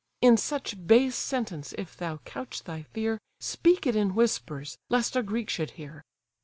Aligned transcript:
In 0.19 0.35
such 0.35 0.87
base 0.87 1.15
sentence 1.15 1.75
if 1.77 1.95
thou 1.95 2.17
couch 2.25 2.63
thy 2.63 2.81
fear, 2.81 3.19
Speak 3.39 3.85
it 3.85 3.95
in 3.95 4.15
whispers, 4.15 4.79
lest 4.89 5.15
a 5.15 5.21
Greek 5.21 5.47
should 5.47 5.69
hear. 5.77 6.01